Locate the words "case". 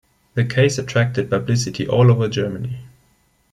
0.43-0.79